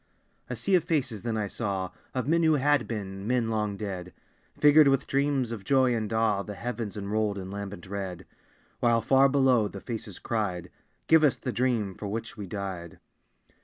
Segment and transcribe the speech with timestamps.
[0.49, 4.13] A sea of faces then I saw, Of men who had been, men long dead.
[4.59, 8.25] Figured with dreams of joy and awe The heavens unrolled in lambent red;
[8.79, 10.71] While far below the faces cried
[11.05, 12.97] "Give us the dream for which we died!"